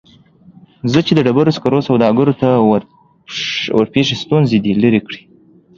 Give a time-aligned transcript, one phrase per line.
[1.07, 2.49] چې د ډبرو سکرو سوداګرو ته
[3.77, 5.21] ورپېښې ستونزې دې لیرې کړي